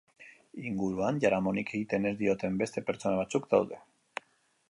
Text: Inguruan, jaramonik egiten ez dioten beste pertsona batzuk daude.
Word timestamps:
Inguruan, 0.69 1.19
jaramonik 1.25 1.69
egiten 1.79 2.09
ez 2.11 2.13
dioten 2.23 2.57
beste 2.63 2.85
pertsona 2.89 3.21
batzuk 3.23 3.49
daude. 3.55 3.83